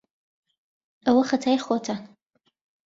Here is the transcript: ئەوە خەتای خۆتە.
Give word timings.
ئەوە 1.05 1.23
خەتای 1.29 1.57
خۆتە. 1.65 1.95